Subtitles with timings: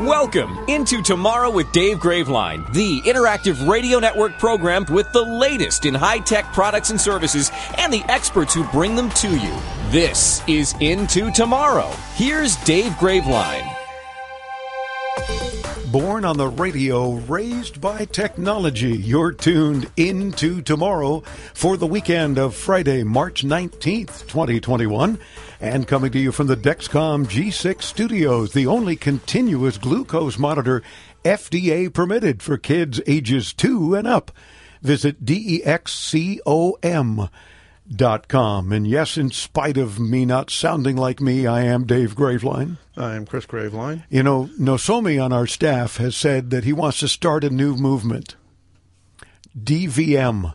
[0.00, 5.94] Welcome into Tomorrow with Dave Graveline, the interactive radio network program with the latest in
[5.94, 9.56] high tech products and services and the experts who bring them to you.
[9.88, 11.90] This is Into Tomorrow.
[12.14, 13.74] Here's Dave Graveline.
[15.90, 18.98] Born on the radio, raised by technology.
[18.98, 21.20] You're tuned into tomorrow
[21.54, 25.18] for the weekend of Friday, March 19th, 2021.
[25.60, 30.82] And coming to you from the Dexcom G6 studios, the only continuous glucose monitor
[31.24, 34.30] FDA permitted for kids ages 2 and up.
[34.82, 36.50] Visit DEXCOM
[37.88, 38.72] dot com.
[38.72, 42.78] And yes, in spite of me not sounding like me, I am Dave Graveline.
[42.96, 44.02] I'm Chris Graveline.
[44.10, 47.76] You know, Nosomi on our staff has said that he wants to start a new
[47.76, 48.36] movement.
[49.58, 50.54] DVM.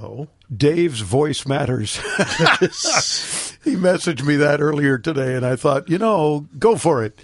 [0.00, 0.28] Oh.
[0.54, 2.00] Dave's voice matters.
[3.64, 7.18] he messaged me that earlier today, and I thought, you know, go for it.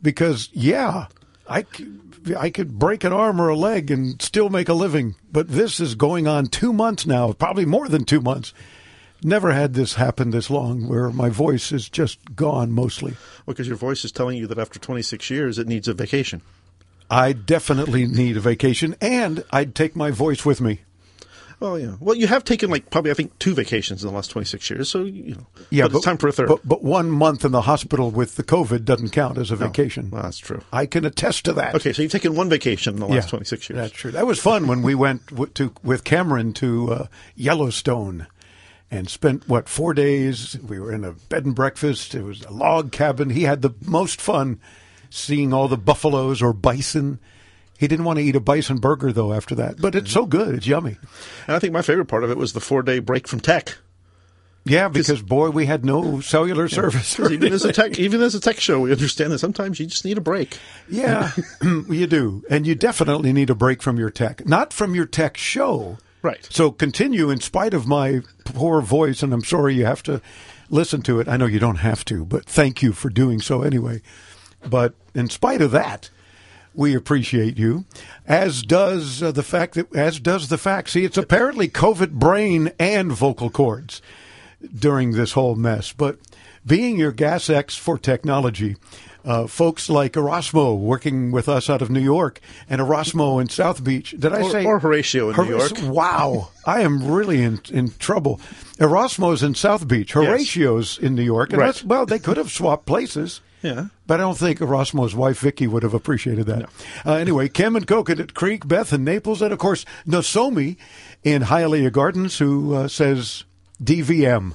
[0.00, 1.06] Because, yeah,
[1.48, 1.64] I,
[2.36, 5.16] I could break an arm or a leg and still make a living.
[5.32, 8.52] But this is going on two months now, probably more than two months.
[9.22, 13.12] Never had this happen this long where my voice is just gone mostly.
[13.44, 16.42] Well, because your voice is telling you that after 26 years, it needs a vacation.
[17.10, 20.82] I definitely need a vacation, and I'd take my voice with me.
[21.60, 21.96] Oh yeah.
[21.98, 24.88] Well, you have taken like probably I think two vacations in the last 26 years,
[24.90, 25.46] so you know.
[25.70, 26.48] Yeah, but, it's time for a third.
[26.48, 29.66] But, but, one month in the hospital with the COVID doesn't count as a No.
[29.66, 30.10] vacation.
[30.10, 30.60] Well, that's true.
[30.72, 31.74] I can attest to that.
[31.74, 33.76] Okay, so you've taken one vacation in the last 26 years.
[33.76, 34.12] That's true.
[34.12, 38.26] That was fun when we went w- to with Cameron to uh, Yellowstone
[38.90, 40.56] and spent what four days.
[40.60, 42.14] We were in a bed and breakfast.
[42.14, 43.30] It was a log cabin.
[43.30, 44.60] He had the most fun
[45.10, 47.18] seeing all the buffaloes or bison.
[47.78, 50.56] He didn't want to eat a bison burger though after that, but it's so good.
[50.56, 50.98] It's yummy.
[51.46, 53.78] And I think my favorite part of it was the four day break from tech.
[54.64, 57.18] Yeah, because boy, we had no cellular service.
[57.18, 60.04] even as a tech, even as a tech show, we understand that sometimes you just
[60.04, 60.58] need a break.
[60.90, 61.30] Yeah,
[61.62, 62.42] you do.
[62.50, 64.46] And you definitely need a break from your tech.
[64.46, 65.98] Not from your tech show.
[66.20, 66.46] Right.
[66.50, 70.20] So continue in spite of my poor voice, and I'm sorry you have to
[70.68, 71.28] listen to it.
[71.28, 74.02] I know you don't have to, but thank you for doing so anyway.
[74.68, 76.10] But in spite of that,
[76.78, 77.84] we appreciate you,
[78.24, 80.90] as does uh, the fact that, as does the fact.
[80.90, 84.00] See, it's apparently COVID brain and vocal cords
[84.78, 85.92] during this whole mess.
[85.92, 86.18] But
[86.64, 88.76] being your gas X for technology,
[89.24, 92.40] uh, folks like Erasmo working with us out of New York
[92.70, 94.14] and Erasmo in South Beach.
[94.16, 95.72] Did I Or- say or Horatio in New York.
[95.82, 98.40] Wow, I am really in in trouble.
[98.78, 100.12] Erasmo's in South Beach.
[100.12, 101.50] Horatio's in New York.
[101.50, 101.66] And Right.
[101.66, 103.40] that's, well, they could have swapped places.
[103.62, 103.86] Yeah.
[104.06, 106.68] But I don't think Erasmo's wife Vicky would have appreciated that.
[107.04, 110.76] Uh, anyway, Kim and Coconut Creek, Beth and Naples, and of course Nosomi
[111.22, 113.44] in Hialeah Gardens, who uh, says
[113.82, 114.54] DVM.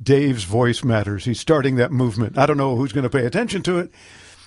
[0.00, 1.24] Dave's voice matters.
[1.24, 2.38] He's starting that movement.
[2.38, 3.90] I don't know who's going to pay attention to it,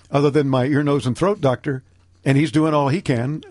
[0.09, 1.83] other than my ear, nose, and throat doctor,
[2.23, 3.43] and he's doing all he can.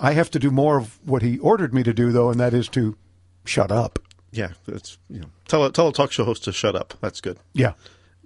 [0.00, 2.54] I have to do more of what he ordered me to do, though, and that
[2.54, 2.96] is to
[3.44, 3.98] shut up.
[4.30, 6.94] Yeah, that's you know, tell a tell a talk show host to shut up.
[7.00, 7.38] That's good.
[7.52, 7.72] Yeah,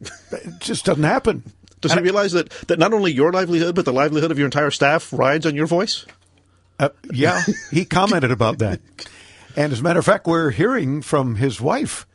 [0.00, 1.42] it just doesn't happen.
[1.80, 4.70] Does he realize that that not only your livelihood but the livelihood of your entire
[4.70, 6.06] staff rides on your voice?
[6.78, 8.80] Uh, yeah, he commented about that.
[9.56, 12.06] And as a matter of fact, we're hearing from his wife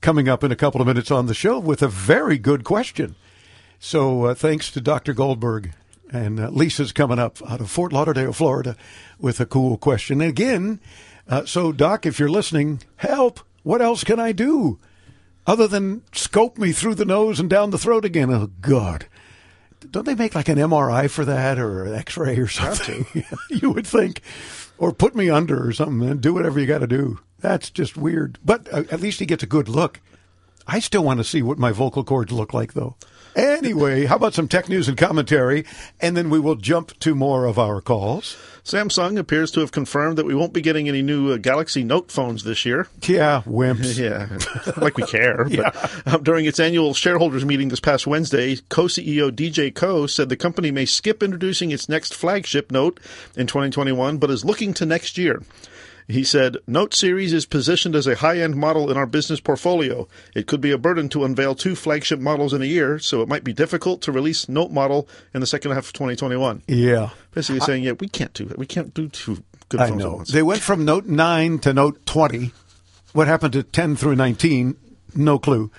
[0.00, 3.14] coming up in a couple of minutes on the show with a very good question.
[3.78, 5.12] So uh, thanks to Dr.
[5.12, 5.72] Goldberg.
[6.10, 8.76] And uh, Lisa's coming up out of Fort Lauderdale, Florida,
[9.18, 10.20] with a cool question.
[10.20, 10.80] And again,
[11.28, 13.40] uh, so Doc, if you're listening, help.
[13.62, 14.78] What else can I do
[15.48, 18.30] other than scope me through the nose and down the throat again?
[18.30, 19.06] Oh, God.
[19.90, 23.06] Don't they make like an MRI for that or an X ray or something?
[23.50, 24.20] you would think.
[24.76, 27.18] Or put me under or something and do whatever you got to do.
[27.40, 28.38] That's just weird.
[28.44, 30.00] But uh, at least he gets a good look.
[30.66, 32.96] I still want to see what my vocal cords look like, though.
[33.38, 35.64] Anyway, how about some tech news and commentary?
[36.00, 38.36] And then we will jump to more of our calls.
[38.64, 42.10] Samsung appears to have confirmed that we won't be getting any new uh, Galaxy Note
[42.10, 42.88] phones this year.
[43.02, 43.96] Yeah, wimps.
[43.98, 44.38] Yeah,
[44.82, 45.44] like we care.
[45.44, 50.36] But um, during its annual shareholders meeting this past Wednesday, co-CEO DJ Koh said the
[50.36, 52.98] company may skip introducing its next flagship Note
[53.36, 55.42] in 2021, but is looking to next year.
[56.08, 60.08] He said, Note series is positioned as a high end model in our business portfolio.
[60.34, 63.28] It could be a burden to unveil two flagship models in a year, so it
[63.28, 66.62] might be difficult to release Note model in the second half of 2021.
[66.66, 67.10] Yeah.
[67.32, 68.56] Basically saying, yeah, we can't do that.
[68.56, 70.12] We can't do two good I phones know.
[70.14, 70.30] once.
[70.30, 72.52] They went from Note 9 to Note 20.
[73.12, 74.76] What happened to 10 through 19?
[75.14, 75.70] No clue.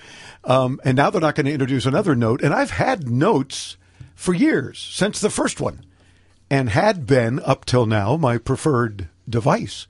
[0.43, 2.43] Um, and now they're not going to introduce another Note.
[2.43, 3.77] And I've had Notes
[4.13, 5.85] for years, since the first one,
[6.51, 9.87] and had been, up till now, my preferred device.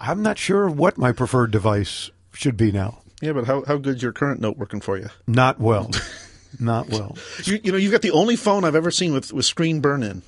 [0.00, 3.00] I'm not sure what my preferred device should be now.
[3.20, 5.08] yeah, but how, how good's your current Note working for you?
[5.26, 5.90] Not well.
[6.60, 7.16] not well.
[7.44, 10.02] You, you know, you've got the only phone I've ever seen with, with screen burn
[10.02, 10.22] in.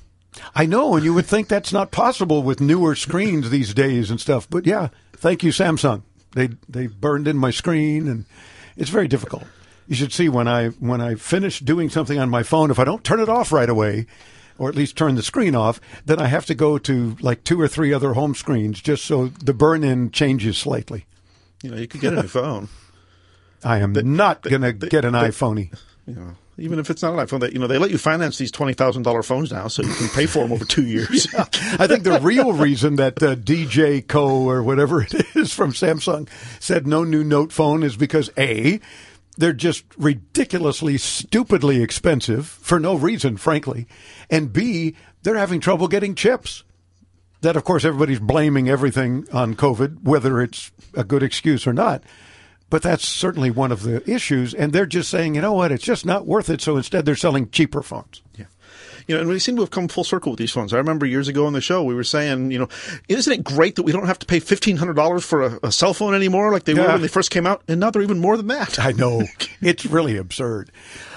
[0.55, 4.19] I know, and you would think that's not possible with newer screens these days and
[4.19, 4.49] stuff.
[4.49, 6.03] But yeah, thank you, Samsung.
[6.33, 8.25] They they burned in my screen, and
[8.75, 9.43] it's very difficult.
[9.87, 12.83] You should see when I when I finish doing something on my phone, if I
[12.83, 14.07] don't turn it off right away,
[14.63, 17.59] or at least turn the screen off, then I have to go to like two
[17.59, 21.05] or three other home screens just so the burn in changes slightly.
[21.61, 22.69] You know, you could get a new phone.
[23.63, 25.77] I am not going to get an iPhoney.
[26.05, 28.37] You know, even if it's not an iPhone, they, you know, they let you finance
[28.37, 31.27] these twenty thousand dollar phones now, so you can pay for them over two years.
[31.33, 36.29] I think the real reason that uh, DJ Koh or whatever it is from Samsung
[36.59, 38.79] said no new Note phone is because A,
[39.37, 43.87] they're just ridiculously, stupidly expensive for no reason, frankly,
[44.29, 46.63] and B, they're having trouble getting chips.
[47.41, 52.03] That, of course, everybody's blaming everything on COVID, whether it's a good excuse or not.
[52.69, 55.83] But that's certainly one of the issues, and they're just saying, you know what, it's
[55.83, 56.61] just not worth it.
[56.61, 58.21] So instead, they're selling cheaper phones.
[58.37, 58.45] Yeah.
[59.07, 60.73] You know, and we seem to have come full circle with these phones.
[60.73, 62.69] I remember years ago on the show, we were saying, you know,
[63.07, 66.13] isn't it great that we don't have to pay $1,500 for a, a cell phone
[66.13, 67.63] anymore like they were when they first came out?
[67.67, 68.79] And now they're even more than that.
[68.79, 69.23] I know.
[69.61, 70.71] it's really absurd.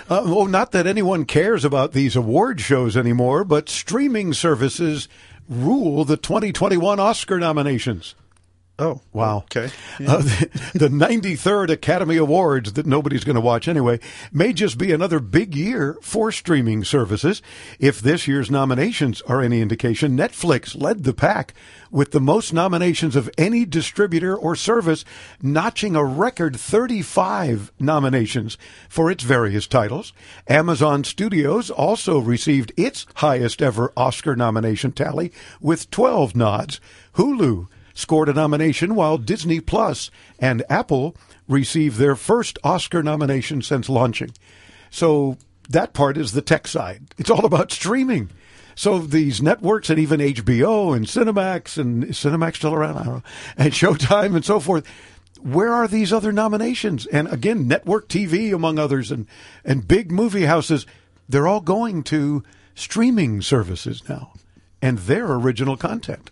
[0.08, 5.08] Uh, well, not that anyone cares about these award shows anymore, but streaming services
[5.48, 8.14] rule the 2021 Oscar nominations.
[8.78, 9.38] Oh, Wow.
[9.38, 9.70] Okay.
[10.06, 13.98] Uh, the, the 93rd Academy Awards that nobody's going to watch anyway
[14.30, 17.40] may just be another big year for streaming services.
[17.78, 21.54] If this year's nominations are any indication, Netflix led the pack
[21.90, 25.06] with the most nominations of any distributor or service,
[25.40, 28.58] notching a record 35 nominations
[28.90, 30.12] for its various titles.
[30.48, 35.32] Amazon Studios also received its highest ever Oscar nomination tally
[35.62, 36.80] with 12 nods.
[37.14, 41.16] Hulu scored a nomination while Disney Plus and Apple
[41.48, 44.30] received their first Oscar nomination since launching.
[44.90, 45.38] So
[45.70, 47.02] that part is the tech side.
[47.18, 48.30] It's all about streaming.
[48.74, 53.22] So these networks and even HBO and Cinemax and Cinemax still around, I don't know,
[53.56, 54.86] and Showtime and so forth.
[55.40, 57.06] Where are these other nominations?
[57.06, 59.26] And again, network TV among others and,
[59.64, 60.86] and big movie houses,
[61.28, 62.42] they're all going to
[62.74, 64.34] streaming services now
[64.82, 66.30] and their original content.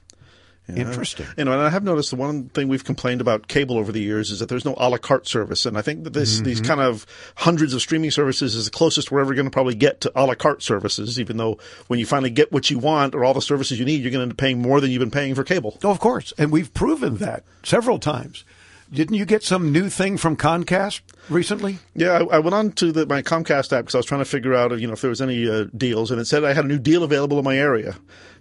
[0.66, 1.26] Interesting.
[1.36, 4.00] You know, and I have noticed the one thing we've complained about cable over the
[4.00, 6.60] years is that there's no a la carte service, and I think that this these
[6.60, 6.66] Mm-hmm.
[6.68, 10.00] kind of hundreds of streaming services is the closest we're ever going to probably get
[10.02, 11.20] to a la carte services.
[11.20, 11.58] Even though
[11.88, 14.20] when you finally get what you want or all the services you need, you're going
[14.20, 15.78] to end up paying more than you've been paying for cable.
[15.84, 16.32] Oh, of course.
[16.38, 18.44] And we've proven that several times.
[18.92, 21.78] Didn't you get some new thing from Comcast recently?
[21.94, 24.24] Yeah, I, I went on to the, my Comcast app because I was trying to
[24.24, 26.64] figure out, you know, if there was any uh, deals, and it said I had
[26.64, 27.96] a new deal available in my area.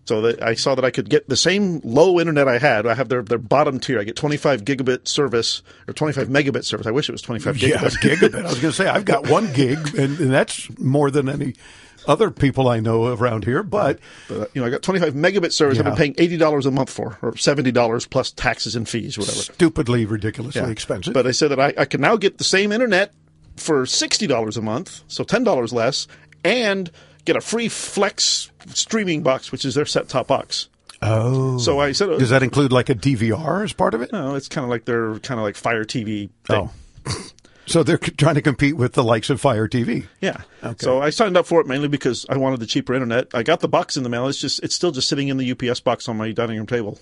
[0.05, 2.85] So that I saw that I could get the same low internet I had.
[2.85, 4.01] I have their their bottom tier.
[4.01, 6.85] I get 25 gigabit service or 25 megabit service.
[6.85, 8.17] I wish it was 25 Yeah, gigabit.
[8.17, 8.39] gigabit.
[8.39, 11.53] I was going to say, I've got one gig, and, and that's more than any
[12.07, 13.63] other people I know around here.
[13.63, 15.77] But But, uh, you know, I got 25 megabit service.
[15.79, 19.17] I've been paying eighty dollars a month for, or seventy dollars plus taxes and fees,
[19.17, 19.37] whatever.
[19.37, 20.69] stupidly, ridiculously Yeah.
[20.69, 21.13] expensive.
[21.13, 23.13] But I said that I, I can now get the same internet
[23.57, 26.07] for sixty dollars a month, so ten dollars less,
[26.43, 26.89] and
[27.25, 30.67] get a free Flex streaming box, which is their set top box.
[31.01, 31.57] oh.
[31.57, 34.11] So I said, Does that include like a DVR as part of it?
[34.11, 36.29] no, it's kind of like their kind of like Fire TV.
[36.45, 36.69] Thing.
[36.69, 36.71] Oh.
[37.65, 40.07] So they're trying to compete with the likes of Fire TV.
[40.21, 40.41] Yeah.
[40.63, 40.83] Okay.
[40.83, 43.27] So I signed up for it mainly because I wanted the cheaper internet.
[43.33, 44.27] I got the box in the mail.
[44.27, 46.99] It's just it's still just sitting in the UPS box on my dining room table.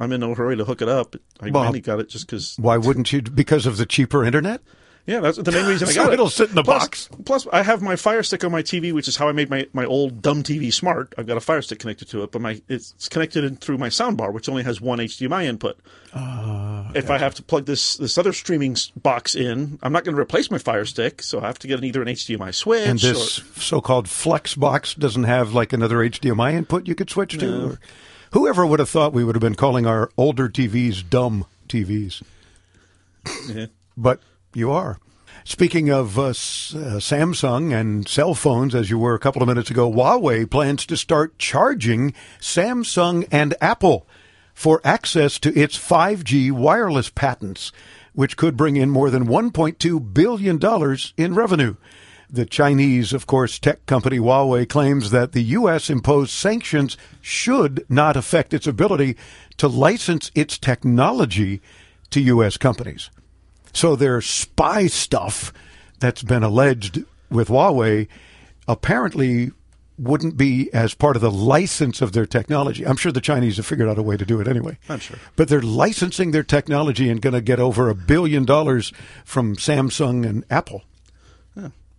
[0.00, 1.14] I'm in no hurry to hook it up.
[1.40, 3.22] I Well- mainly got it just because Why wouldn't you?
[3.22, 4.62] Because of the cheaper internet?
[5.10, 6.14] Yeah, that's the main reason I So got it.
[6.14, 7.08] it'll sit in the plus, box.
[7.24, 9.66] Plus, I have my Fire Stick on my TV, which is how I made my,
[9.72, 11.12] my old dumb TV smart.
[11.18, 13.88] I've got a Fire Stick connected to it, but my it's connected in through my
[13.88, 15.80] soundbar, which only has one HDMI input.
[16.14, 20.14] Ah, if I have to plug this this other streaming box in, I'm not going
[20.14, 22.86] to replace my Fire Stick, so I have to get an, either an HDMI switch.
[22.86, 27.36] And this or, so-called flex box doesn't have like another HDMI input you could switch
[27.38, 27.70] to.
[27.72, 27.80] Or,
[28.32, 32.22] whoever would have thought we would have been calling our older TVs dumb TVs?
[33.48, 33.66] Yeah.
[33.96, 34.20] But
[34.54, 34.98] you are.
[35.44, 39.48] Speaking of uh, S- uh, Samsung and cell phones, as you were a couple of
[39.48, 44.06] minutes ago, Huawei plans to start charging Samsung and Apple
[44.54, 47.72] for access to its 5G wireless patents,
[48.12, 51.76] which could bring in more than $1.2 billion in revenue.
[52.28, 55.90] The Chinese, of course, tech company Huawei claims that the U.S.
[55.90, 59.16] imposed sanctions should not affect its ability
[59.56, 61.60] to license its technology
[62.10, 62.56] to U.S.
[62.56, 63.10] companies.
[63.72, 65.52] So their spy stuff
[65.98, 68.08] that's been alleged with Huawei
[68.66, 69.50] apparently
[69.98, 72.86] wouldn't be as part of the license of their technology.
[72.86, 74.78] I'm sure the Chinese have figured out a way to do it anyway.
[74.88, 75.18] I'm sure.
[75.36, 78.92] But they're licensing their technology and going to get over a billion dollars
[79.24, 80.84] from Samsung and Apple.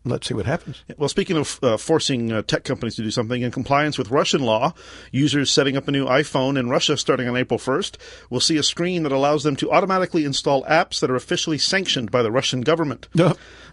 [0.03, 0.84] Let's see what happens.
[0.98, 4.41] Well, speaking of uh, forcing uh, tech companies to do something in compliance with Russian
[4.41, 4.74] law,
[5.12, 7.98] users setting up a new iPhone in Russia starting on April 1st
[8.31, 12.10] will see a screen that allows them to automatically install apps that are officially sanctioned
[12.10, 13.10] by the Russian government.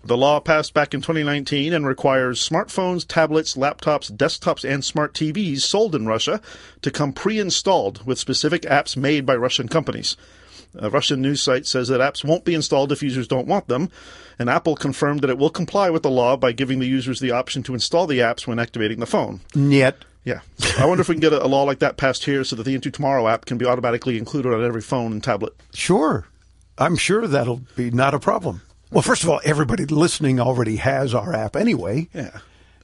[0.05, 5.61] The law passed back in 2019 and requires smartphones, tablets, laptops, desktops, and smart TVs
[5.61, 6.43] sold in Russia
[6.83, 10.17] to come pre-installed with specific apps made by Russian companies.
[10.75, 13.91] A Russian news site says that apps won't be installed if users don't want them,
[14.39, 17.31] and Apple confirmed that it will comply with the law by giving the users the
[17.31, 19.41] option to install the apps when activating the phone.
[19.55, 20.05] Yet.
[20.25, 20.41] Yeah.
[20.59, 22.55] So I wonder if we can get a, a law like that passed here so
[22.57, 25.55] that the Into Tomorrow app can be automatically included on every phone and tablet.
[25.73, 26.27] Sure.
[26.77, 28.63] I'm sure that'll be not a problem.
[28.91, 32.09] Well, first of all, everybody listening already has our app anyway.
[32.15, 32.39] Yeah.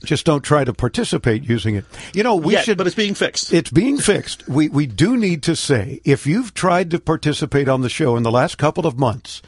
[0.04, 1.84] Just don't try to participate using it.
[2.12, 2.78] You know, we Yet, should.
[2.78, 3.52] but it's being fixed.
[3.52, 4.48] It's being fixed.
[4.48, 8.22] We we do need to say if you've tried to participate on the show in
[8.22, 9.42] the last couple of months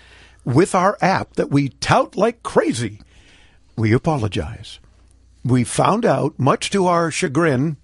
[0.44, 3.00] with our app that we tout like crazy,
[3.76, 4.78] we apologize.
[5.44, 7.76] We found out, much to our chagrin,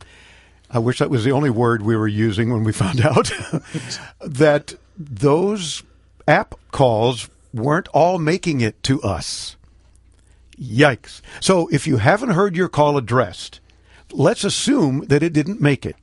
[0.70, 3.30] I wish that was the only word we were using when we found out,
[4.20, 5.82] that those
[6.26, 9.56] app calls weren't all making it to us.
[10.62, 11.20] Yikes.
[11.40, 13.60] So if you haven't heard your call addressed,
[14.12, 15.96] let's assume that it didn't make it.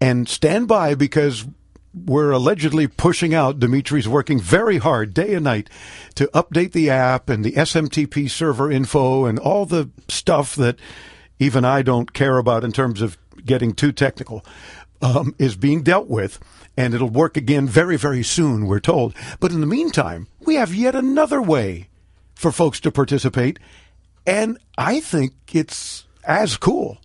[0.00, 1.46] And stand by because
[1.94, 3.60] we're allegedly pushing out.
[3.60, 5.70] Dimitri's working very hard day and night
[6.16, 10.78] to update the app and the SMTP server info and all the stuff that
[11.38, 14.44] even I don't care about in terms of getting too technical
[15.02, 16.40] um, is being dealt with.
[16.76, 19.14] And it'll work again very, very soon, we're told.
[19.38, 21.88] But in the meantime, we have yet another way
[22.34, 23.60] for folks to participate.
[24.26, 26.98] And I think it's as cool.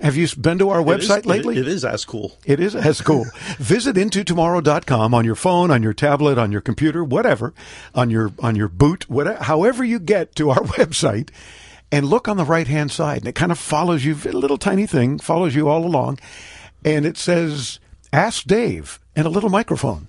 [0.00, 1.56] Have you been to our It is- website lately?
[1.56, 2.36] it- it is as cool.
[2.44, 3.24] It is as cool.
[3.58, 7.54] Visit intotomorrow.com on your phone, on your tablet, on your computer, whatever,
[7.94, 11.30] on your on your boot, whatever, however you get to our website,
[11.92, 14.14] and look on the right hand side, and it kind of follows you.
[14.26, 16.18] A little tiny thing follows you all along,
[16.84, 17.78] and it says
[18.12, 20.08] "Ask Dave" and a little microphone.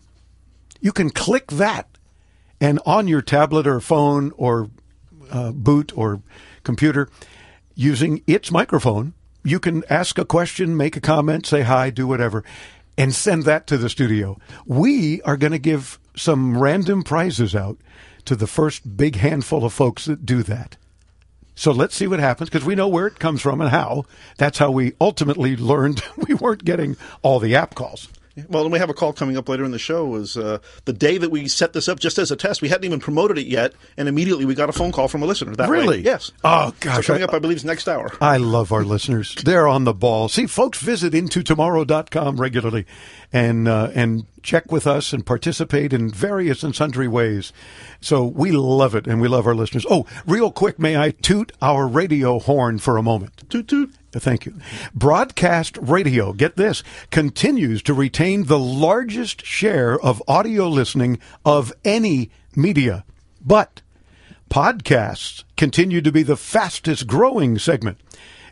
[0.82, 1.88] You can click that,
[2.60, 4.70] and on your tablet or phone or
[5.32, 6.22] uh, boot or
[6.64, 7.10] computer,
[7.76, 9.14] using its microphone,
[9.44, 12.44] you can ask a question, make a comment, say hi, do whatever,
[12.98, 14.38] and send that to the studio.
[14.66, 17.78] We are going to give some random prizes out
[18.26, 20.78] to the first big handful of folks that do that.
[21.54, 24.06] So let's see what happens because we know where it comes from and how.
[24.38, 28.10] That's how we ultimately learned we weren't getting all the app calls.
[28.50, 30.06] Well, and we have a call coming up later in the show.
[30.06, 32.62] Was uh, the day that we set this up just as a test?
[32.62, 35.26] We hadn't even promoted it yet, and immediately we got a phone call from a
[35.26, 35.56] listener.
[35.56, 35.78] That way.
[35.80, 36.02] Really?
[36.02, 36.32] Yes.
[36.44, 37.08] Oh, So gosh.
[37.08, 38.12] coming I- up, I believe, is next hour.
[38.20, 39.36] I love our listeners.
[39.36, 40.28] They're on the ball.
[40.28, 42.86] See, folks visit intotomorrow.com regularly
[43.32, 47.52] and uh, and check with us and participate in various and sundry ways.
[48.02, 49.86] So we love it and we love our listeners.
[49.90, 53.50] Oh, real quick, may I toot our radio horn for a moment?
[53.50, 53.92] Toot toot.
[54.16, 54.54] Uh, thank you.
[54.94, 62.32] Broadcast radio, get this, continues to retain the largest share of audio listening of any
[62.56, 63.04] media.
[63.46, 63.82] But
[64.50, 67.98] podcasts continue to be the fastest growing segment.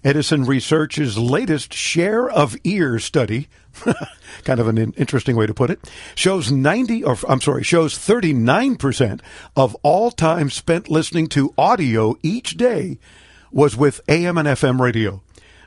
[0.03, 3.47] Edison Research's latest share of ear study,
[4.43, 5.79] kind of an interesting way to put it,
[6.13, 9.21] shows 90 or I'm sorry, shows 39%
[9.55, 12.99] of all time spent listening to audio each day
[13.53, 15.21] was with AM and FM radio.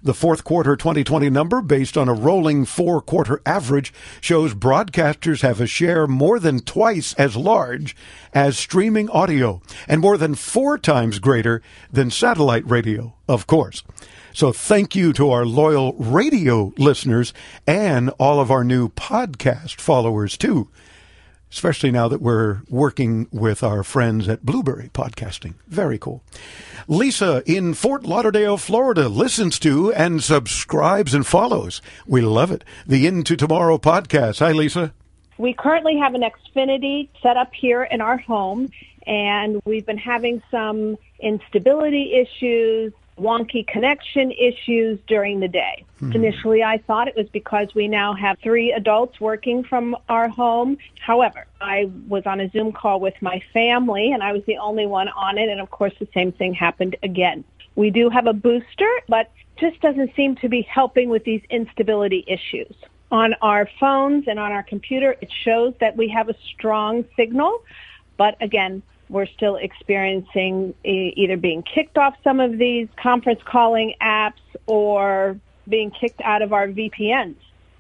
[0.07, 5.61] The fourth quarter 2020 number, based on a rolling four quarter average, shows broadcasters have
[5.61, 7.97] a share more than twice as large
[8.33, 11.61] as streaming audio and more than four times greater
[11.91, 13.83] than satellite radio, of course.
[14.33, 17.35] So thank you to our loyal radio listeners
[17.67, 20.69] and all of our new podcast followers too
[21.57, 25.55] especially now that we're working with our friends at Blubrry Podcasting.
[25.67, 26.23] Very cool.
[26.87, 31.81] Lisa in Fort Lauderdale, Florida, listens to and subscribes and follows.
[32.07, 32.63] We love it.
[32.87, 34.41] The Into Tomorrow podcast.
[34.41, 34.93] Hi, Lisa.
[35.39, 38.71] We currently have an Xfinity set up here in our home,
[39.07, 45.85] and we've been having some instability issues, wonky connection issues during the day.
[45.99, 46.13] Hmm.
[46.13, 50.79] Initially, I thought it was because we now have three adults working from our home.
[51.01, 54.87] However, I was on a Zoom call with my family and I was the only
[54.87, 55.49] one on it.
[55.49, 57.45] And of course, the same thing happened again.
[57.75, 62.25] We do have a booster, but just doesn't seem to be helping with these instability
[62.27, 62.75] issues.
[63.11, 67.63] On our phones and on our computer, it shows that we have a strong signal,
[68.17, 74.33] but again, we're still experiencing either being kicked off some of these conference calling apps
[74.67, 77.37] or being kicked out of our VPNs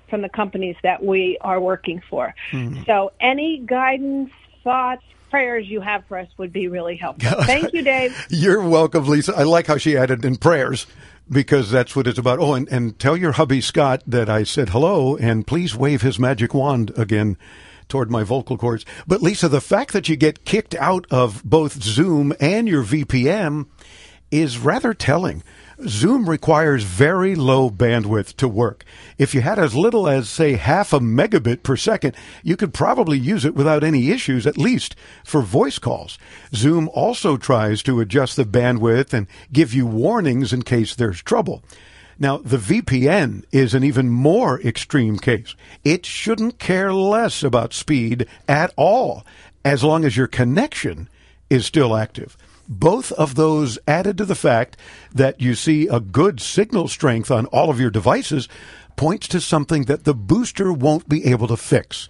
[0.08, 2.34] from the companies that we are working for.
[2.52, 2.84] Mm-hmm.
[2.84, 4.30] So any guidance,
[4.62, 7.42] thoughts, prayers you have for us would be really helpful.
[7.42, 8.26] Thank you, Dave.
[8.30, 9.34] You're welcome, Lisa.
[9.36, 10.86] I like how she added in prayers
[11.28, 12.38] because that's what it's about.
[12.38, 16.18] Oh, and, and tell your hubby Scott that I said hello and please wave his
[16.18, 17.36] magic wand again
[17.88, 18.84] toward my vocal cords.
[19.06, 23.66] But Lisa, the fact that you get kicked out of both Zoom and your VPN
[24.30, 25.42] is rather telling.
[25.86, 28.84] Zoom requires very low bandwidth to work.
[29.18, 33.18] If you had as little as, say, half a megabit per second, you could probably
[33.18, 36.18] use it without any issues, at least for voice calls.
[36.54, 41.62] Zoom also tries to adjust the bandwidth and give you warnings in case there's trouble.
[42.18, 45.54] Now, the VPN is an even more extreme case.
[45.84, 49.26] It shouldn't care less about speed at all,
[49.64, 51.08] as long as your connection
[51.50, 52.36] is still active.
[52.68, 54.76] Both of those added to the fact
[55.12, 58.48] that you see a good signal strength on all of your devices
[58.96, 62.08] points to something that the booster won't be able to fix.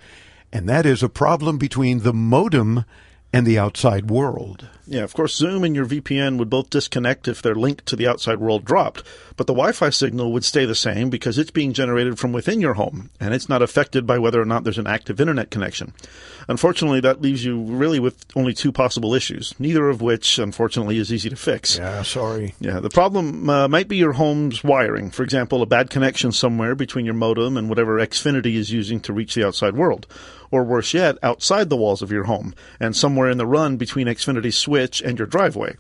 [0.53, 2.85] And that is a problem between the modem
[3.33, 4.69] and the outside world.
[4.89, 8.07] Yeah, of course, Zoom and your VPN would both disconnect if their link to the
[8.07, 9.03] outside world dropped,
[9.37, 12.61] but the Wi Fi signal would stay the same because it's being generated from within
[12.61, 15.93] your home, and it's not affected by whether or not there's an active internet connection.
[16.49, 21.13] Unfortunately, that leaves you really with only two possible issues, neither of which, unfortunately, is
[21.13, 21.79] easy to fix.
[21.79, 22.55] Yeah, sorry.
[22.61, 25.11] Yeah, the problem uh, might be your home's wiring.
[25.11, 29.13] For example, a bad connection somewhere between your modem and whatever Xfinity is using to
[29.13, 30.07] reach the outside world
[30.51, 34.07] or worse yet, outside the walls of your home, and somewhere in the run between
[34.07, 35.77] Xfinity's switch and your driveway.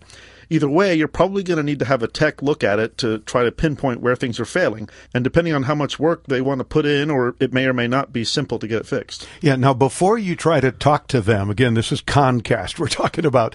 [0.49, 3.19] Either way, you're probably going to need to have a tech look at it to
[3.21, 4.89] try to pinpoint where things are failing.
[5.13, 7.73] And depending on how much work they want to put in, or it may or
[7.73, 9.27] may not be simple to get it fixed.
[9.41, 9.57] Yeah.
[9.57, 13.55] Now, before you try to talk to them, again, this is Concast we're talking about.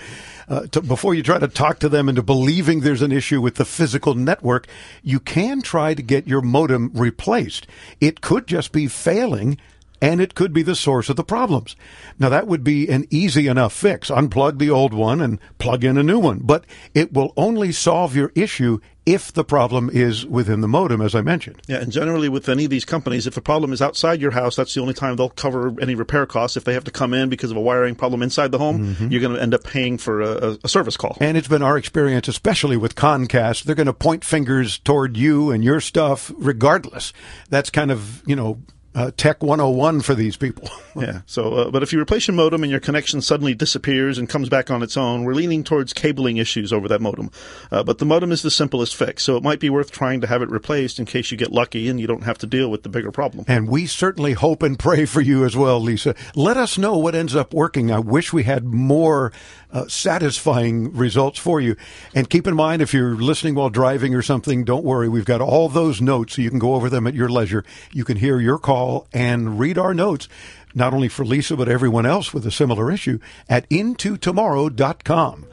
[0.50, 3.56] Uh, to, before you try to talk to them into believing there's an issue with
[3.56, 4.68] the physical network,
[5.02, 7.68] you can try to get your modem replaced.
[8.02, 9.58] It could just be failing
[10.02, 11.76] and it could be the source of the problems.
[12.18, 14.10] Now that would be an easy enough fix.
[14.10, 18.16] Unplug the old one and plug in a new one, but it will only solve
[18.16, 21.62] your issue if the problem is within the modem, as I mentioned.
[21.68, 24.56] Yeah, and generally with any of these companies, if the problem is outside your house,
[24.56, 26.56] that's the only time they'll cover any repair costs.
[26.56, 29.08] If they have to come in because of a wiring problem inside the home, mm-hmm.
[29.12, 31.18] you're going to end up paying for a, a, service call.
[31.20, 35.50] And it's been our experience, especially with Comcast, they're going to point fingers toward you
[35.50, 37.12] and your stuff regardless.
[37.50, 38.62] That's kind of, you know,
[38.94, 40.70] uh, Tech 101 for these people.
[40.96, 41.22] yeah.
[41.26, 44.50] So, uh, but if you replace your modem and your connection suddenly disappears and comes
[44.50, 47.32] back on its own, we're leaning towards cabling issues over that modem.
[47.72, 50.28] Uh, but the modem is the simplest fix, so it might be worth trying to
[50.28, 52.84] have it replaced in case you get lucky and you don't have to deal with
[52.84, 53.46] the bigger problem.
[53.48, 56.16] And we certainly hope and pray for you as well, Lisa.
[56.36, 57.92] Let us know what ends up working.
[57.92, 59.32] I wish we had more
[59.72, 61.78] uh, satisfying results for you.
[62.14, 65.08] And keep in mind, if you're listening while driving or something, don't worry.
[65.08, 67.64] We've got all those notes so you can go over them at your leisure.
[67.94, 68.81] You can hear your call
[69.14, 70.28] and read our notes,
[70.74, 75.46] not only for Lisa, but everyone else with a similar issue at intotomorrow.com.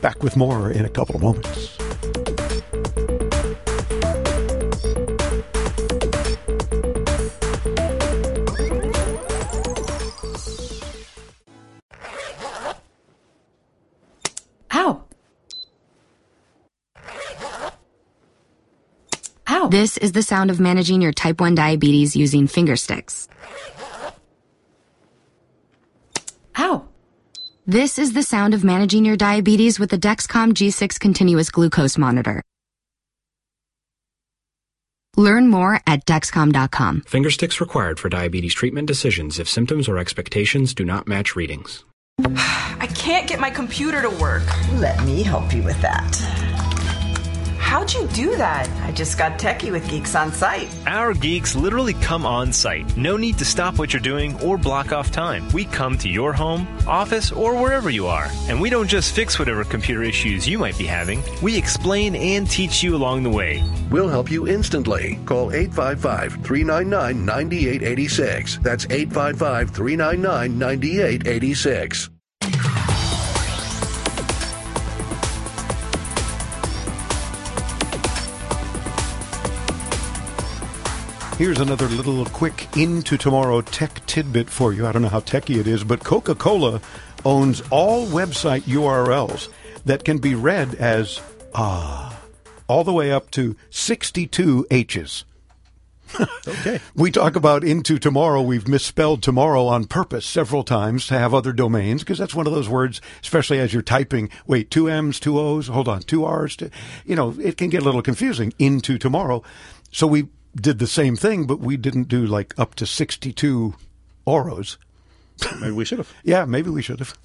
[0.00, 1.78] Back with more in a couple of moments.
[19.72, 23.28] This is the sound of managing your type 1 diabetes using finger sticks.
[26.58, 26.86] Ow.
[27.66, 32.42] This is the sound of managing your diabetes with the Dexcom G6 continuous glucose monitor.
[35.16, 37.02] Learn more at Dexcom.com.
[37.02, 41.84] Finger sticks required for diabetes treatment decisions if symptoms or expectations do not match readings.
[42.24, 44.44] I can't get my computer to work.
[44.74, 46.41] Let me help you with that.
[47.72, 48.68] How'd you do that?
[48.86, 50.68] I just got techie with Geeks on Site.
[50.86, 52.98] Our geeks literally come on site.
[52.98, 55.48] No need to stop what you're doing or block off time.
[55.54, 58.28] We come to your home, office, or wherever you are.
[58.50, 62.46] And we don't just fix whatever computer issues you might be having, we explain and
[62.46, 63.64] teach you along the way.
[63.90, 65.18] We'll help you instantly.
[65.24, 68.58] Call 855 399 9886.
[68.58, 72.11] That's 855 399 9886.
[81.42, 84.86] Here's another little quick into tomorrow tech tidbit for you.
[84.86, 86.80] I don't know how techy it is, but Coca Cola
[87.24, 89.48] owns all website URLs
[89.84, 91.20] that can be read as
[91.52, 92.16] ah,
[92.68, 95.24] all the way up to 62 H's.
[96.46, 96.78] okay.
[96.94, 98.40] We talk about into tomorrow.
[98.40, 102.52] We've misspelled tomorrow on purpose several times to have other domains because that's one of
[102.52, 104.30] those words, especially as you're typing.
[104.46, 106.54] Wait, two M's, two O's, hold on, two R's.
[106.58, 106.70] To,
[107.04, 108.54] you know, it can get a little confusing.
[108.60, 109.42] Into tomorrow.
[109.90, 113.74] So we did the same thing, but we didn't do like up to 62
[114.24, 114.78] Oros.
[115.60, 116.12] Maybe we should have.
[116.24, 117.18] Yeah, maybe we should have.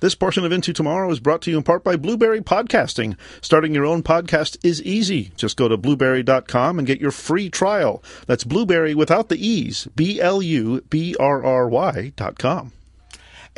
[0.00, 3.16] This portion of Into Tomorrow is brought to you in part by Blubrry Podcasting.
[3.40, 5.32] Starting your own podcast is easy.
[5.36, 8.02] Just go to blubrry.com and get your free trial.
[8.26, 9.88] That's blueberry without the E's.
[9.96, 12.72] B L U B R R Y dot com.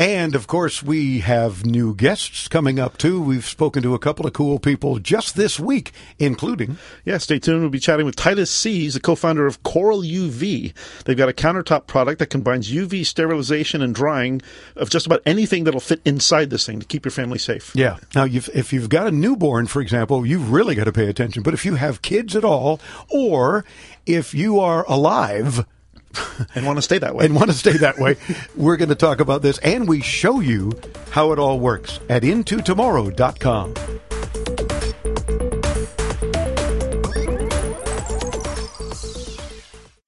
[0.01, 3.21] And of course, we have new guests coming up too.
[3.21, 6.79] We've spoken to a couple of cool people just this week, including.
[7.05, 7.61] Yeah, stay tuned.
[7.61, 8.81] We'll be chatting with Titus C.
[8.81, 10.73] He's the co founder of Coral UV.
[11.05, 14.41] They've got a countertop product that combines UV sterilization and drying
[14.75, 17.77] of just about anything that'll fit inside this thing to keep your family safe.
[17.77, 17.99] Yeah.
[18.15, 21.43] Now, you've, if you've got a newborn, for example, you've really got to pay attention.
[21.43, 23.67] But if you have kids at all, or
[24.07, 25.67] if you are alive,
[26.55, 27.25] and want to stay that way.
[27.25, 28.17] And want to stay that way.
[28.57, 30.73] We're going to talk about this and we show you
[31.11, 33.75] how it all works at intotomorrow.com.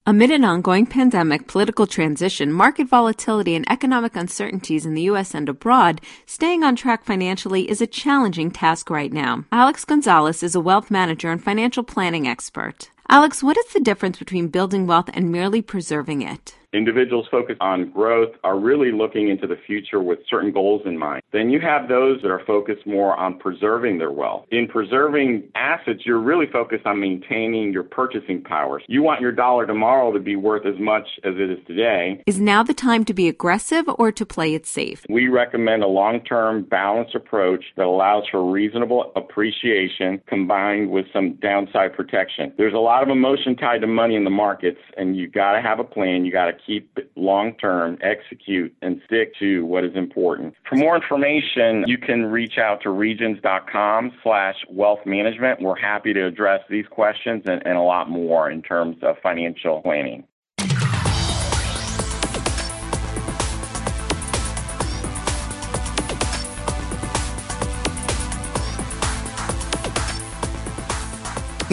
[0.05, 5.33] Amid an ongoing pandemic, political transition, market volatility, and economic uncertainties in the U.S.
[5.33, 9.45] and abroad, staying on track financially is a challenging task right now.
[9.49, 12.89] Alex Gonzalez is a wealth manager and financial planning expert.
[13.09, 16.55] Alex, what is the difference between building wealth and merely preserving it?
[16.73, 21.21] Individuals focused on growth are really looking into the future with certain goals in mind.
[21.31, 24.45] Then you have those that are focused more on preserving their wealth.
[24.51, 28.81] In preserving assets, you're really focused on maintaining your purchasing power.
[28.87, 32.21] You want your dollar tomorrow to be worth as much as it is today.
[32.25, 35.05] Is now the time to be aggressive or to play it safe?
[35.09, 41.93] We recommend a long-term balanced approach that allows for reasonable appreciation combined with some downside
[41.93, 42.53] protection.
[42.57, 45.61] There's a lot of emotion tied to money in the markets and you got to
[45.61, 46.25] have a plan.
[46.25, 50.53] You got to keep long term, execute, and stick to what is important.
[50.67, 55.61] For more information, you can reach out to regions.com slash wealth management.
[55.61, 59.81] We're happy to address these questions and, and a lot more in terms of financial
[59.81, 60.23] planning.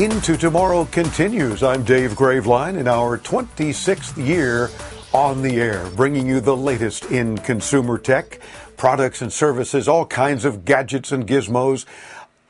[0.01, 1.63] Into Tomorrow continues.
[1.63, 4.71] I'm Dave Graveline in our 26th year
[5.13, 8.41] on the air, bringing you the latest in consumer tech,
[8.79, 11.85] products and services, all kinds of gadgets and gizmos,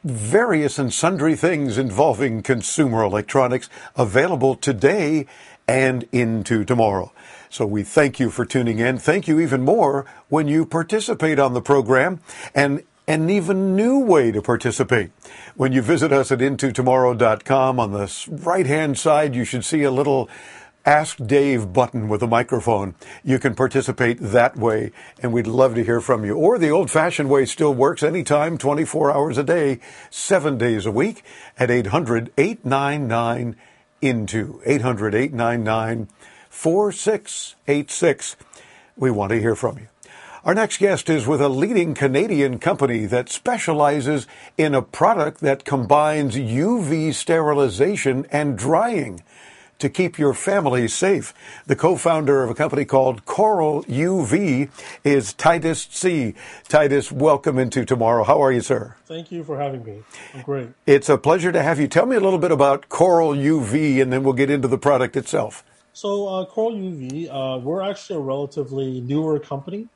[0.04, 5.26] various and sundry things involving consumer electronics available today
[5.66, 7.12] and into tomorrow.
[7.48, 8.96] So we thank you for tuning in.
[8.98, 12.20] Thank you even more when you participate on the program.
[12.54, 15.10] And an even new way to participate.
[15.56, 19.90] When you visit us at intotomorrow.com, on the right hand side, you should see a
[19.90, 20.30] little
[20.86, 22.94] Ask Dave button with a microphone.
[23.24, 26.36] You can participate that way, and we'd love to hear from you.
[26.36, 30.92] Or the old fashioned way still works anytime, 24 hours a day, seven days a
[30.92, 31.22] week
[31.58, 33.56] at 800 899
[34.00, 34.60] INTO.
[34.64, 36.08] 800 899
[36.48, 38.36] 4686.
[38.96, 39.88] We want to hear from you.
[40.42, 44.26] Our next guest is with a leading Canadian company that specializes
[44.56, 49.22] in a product that combines UV sterilization and drying
[49.80, 51.34] to keep your family safe.
[51.66, 54.70] The co-founder of a company called Coral UV
[55.04, 56.34] is Titus C.
[56.68, 58.24] Titus, welcome into tomorrow.
[58.24, 58.96] How are you, sir?
[59.04, 60.02] Thank you for having me.
[60.32, 60.70] I'm great.
[60.86, 61.86] It's a pleasure to have you.
[61.86, 65.18] Tell me a little bit about Coral UV and then we'll get into the product
[65.18, 65.62] itself.
[66.00, 69.86] So, uh, Coral UV, uh, we're actually a relatively newer company.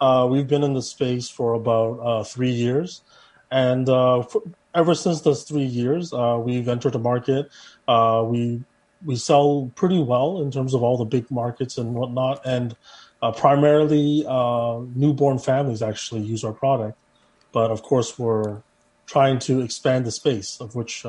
[0.00, 3.02] Uh, we've been in the space for about uh, three years.
[3.48, 4.42] And uh, for,
[4.74, 7.48] ever since those three years, uh, we've entered the market.
[7.86, 8.64] we
[9.06, 12.44] we sell pretty well in terms of all the big markets and whatnot.
[12.44, 12.74] And
[13.36, 14.24] primarily,
[14.96, 16.98] newborn families actually use our product.
[17.52, 18.62] But of course, we're
[19.06, 21.06] trying to expand the space of which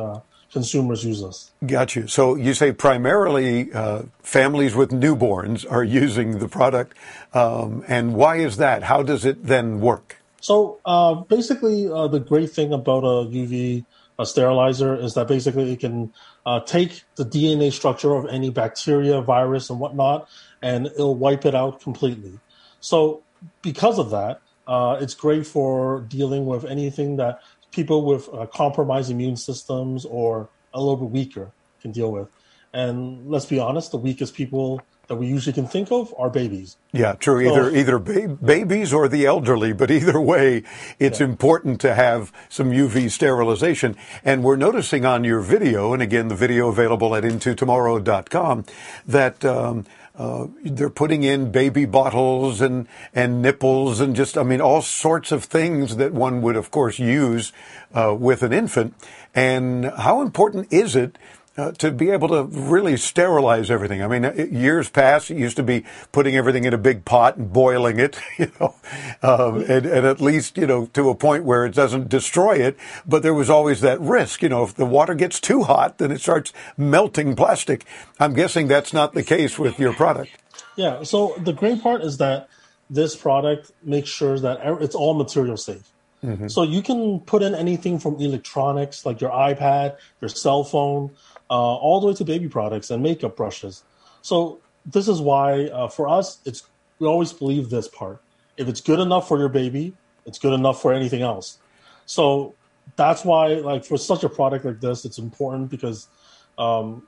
[0.54, 1.52] consumers use us.
[1.66, 2.08] Got you.
[2.08, 6.96] So you say primarily uh, families with newborns are using the product.
[7.34, 8.84] Um, and why is that?
[8.84, 10.18] How does it then work?
[10.39, 13.86] So uh, basically, uh, the great thing about a UV
[14.20, 16.13] a sterilizer is that basically it can
[16.46, 20.30] uh, take the DNA structure of any bacteria, virus, and whatnot,
[20.62, 22.39] and it'll wipe it out completely.
[22.80, 23.24] So
[23.62, 27.42] because of that, uh, it's great for dealing with anything that
[27.73, 32.29] people with uh, compromised immune systems or a little bit weaker can deal with.
[32.71, 36.77] And let's be honest, the weakest people that we usually can think of are babies.
[36.93, 37.41] Yeah, true.
[37.41, 40.63] Either So- either ba- babies or the elderly, but either way,
[40.97, 43.97] it's important to have some UV sterilization.
[44.23, 48.63] And we're noticing on your video, and again, the video available at intotomorrow.com,
[49.05, 54.62] that um, uh, they're putting in baby bottles and and nipples and just I mean
[54.62, 57.52] all sorts of things that one would of course use
[57.93, 58.93] uh, with an infant.
[59.34, 61.17] And how important is it?
[61.56, 64.02] Uh, to be able to really sterilize everything.
[64.02, 67.54] I mean, years past, it used to be putting everything in a big pot and
[67.54, 68.76] boiling it, you know,
[69.22, 72.78] um, and, and at least, you know, to a point where it doesn't destroy it.
[73.06, 76.12] But there was always that risk, you know, if the water gets too hot, then
[76.12, 77.86] it starts melting plastic.
[78.20, 80.32] I'm guessing that's not the case with your product.
[80.76, 81.04] Yeah.
[81.04, 82.50] So the great part is that
[82.89, 85.89] this product makes sure that it's all material safe.
[86.24, 86.48] Mm-hmm.
[86.48, 91.12] So you can put in anything from electronics, like your iPad, your cell phone,
[91.49, 93.84] uh, all the way to baby products and makeup brushes.
[94.21, 96.63] So this is why, uh, for us, it's
[96.99, 98.21] we always believe this part.
[98.58, 99.93] If it's good enough for your baby,
[100.25, 101.58] it's good enough for anything else.
[102.06, 102.56] So
[102.95, 106.08] that's why, like for such a product like this, it's important because
[106.58, 107.08] um,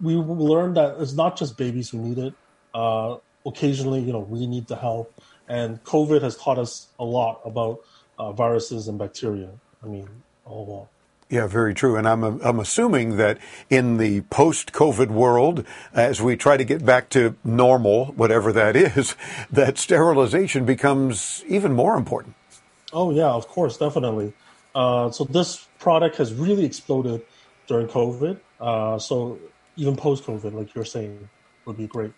[0.00, 2.34] we learned that it's not just babies who need it.
[2.74, 3.16] Uh,
[3.46, 5.12] occasionally, you know, we need the help,
[5.48, 7.80] and COVID has taught us a lot about
[8.18, 9.50] uh, viruses and bacteria.
[9.82, 10.08] I mean,
[10.44, 10.88] all along.
[11.32, 11.96] Yeah, very true.
[11.96, 13.38] And I'm, I'm assuming that
[13.70, 15.64] in the post COVID world,
[15.94, 19.16] as we try to get back to normal, whatever that is,
[19.50, 22.34] that sterilization becomes even more important.
[22.92, 24.34] Oh yeah, of course, definitely.
[24.74, 27.22] Uh, so this product has really exploded
[27.66, 28.38] during COVID.
[28.60, 29.38] Uh, so
[29.76, 31.30] even post COVID, like you're saying,
[31.64, 32.12] would be great.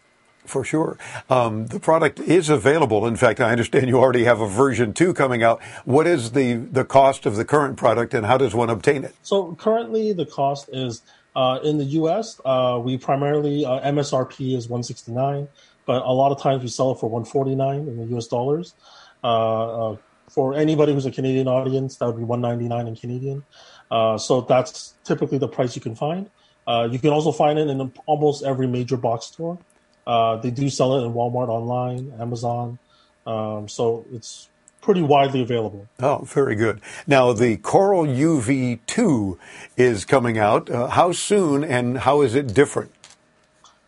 [0.44, 0.98] For sure.
[1.30, 3.06] Um, the product is available.
[3.06, 5.62] In fact, I understand you already have a version two coming out.
[5.86, 9.14] What is the, the cost of the current product and how does one obtain it?
[9.22, 11.00] So currently, the cost is
[11.34, 12.40] uh, in the U.S.
[12.44, 15.48] Uh, we primarily uh, MSRP is 169,
[15.86, 18.26] but a lot of times we sell it for 149 in the U.S.
[18.26, 18.74] dollars.
[19.22, 19.96] Uh, uh,
[20.28, 23.44] for anybody who's a Canadian audience, that would be 199 in Canadian.
[23.90, 26.30] Uh, so that's typically the price you can find.
[26.66, 29.58] You can also find it in almost every major box store.
[30.06, 32.78] Uh, they do sell it in Walmart online, Amazon.
[33.26, 34.48] Um, so it's
[34.80, 35.88] pretty widely available.
[36.00, 36.80] Oh, very good.
[37.06, 39.38] Now, the Coral UV2
[39.76, 40.68] is coming out.
[40.68, 42.92] Uh, how soon and how is it different?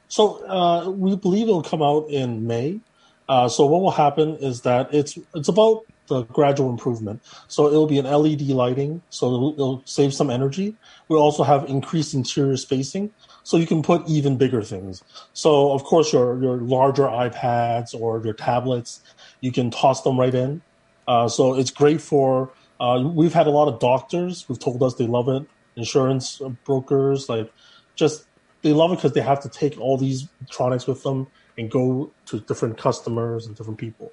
[0.08, 2.80] So uh, we believe it'll come out in May.
[3.28, 7.20] Uh, so what will happen is that it's it's about the gradual improvement.
[7.48, 10.74] So it'll be an LED lighting, so it'll, it'll save some energy.
[11.08, 13.12] We'll also have increased interior spacing,
[13.46, 15.04] so you can put even bigger things.
[15.32, 19.00] So of course your your larger iPads or your tablets,
[19.40, 20.62] you can toss them right in.
[21.06, 22.50] Uh, so it's great for.
[22.80, 25.46] Uh, we've had a lot of doctors who've told us they love it.
[25.76, 27.52] Insurance brokers, like,
[27.94, 28.26] just
[28.62, 32.10] they love it because they have to take all these electronics with them and go
[32.26, 34.10] to different customers and different people.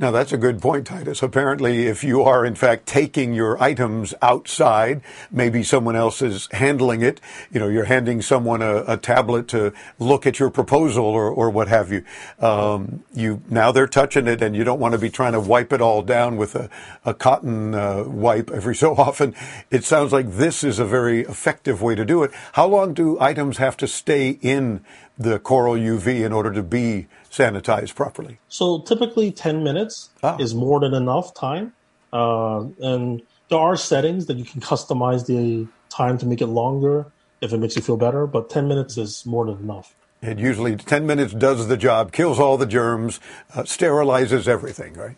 [0.00, 1.22] Now, that's a good point, Titus.
[1.22, 7.02] Apparently, if you are in fact taking your items outside, maybe someone else is handling
[7.02, 7.20] it.
[7.52, 11.50] You know, you're handing someone a, a tablet to look at your proposal or, or
[11.50, 12.02] what have you.
[12.38, 15.70] Um, you now they're touching it, and you don't want to be trying to wipe
[15.70, 16.70] it all down with a,
[17.04, 19.34] a cotton uh, wipe every so often.
[19.70, 22.30] It sounds like this is a very effective way to do it.
[22.54, 24.82] How long do items have to stay in
[25.18, 28.38] the Coral UV in order to be sanitized properly?
[28.48, 31.72] So typically, 10 minutes is more than enough time.
[32.12, 37.06] Uh, and there are settings that you can customize the time to make it longer
[37.40, 39.94] if it makes you feel better, but 10 minutes is more than enough.
[40.22, 43.20] It usually 10 minutes does the job, kills all the germs,
[43.54, 45.16] uh, sterilizes everything, right?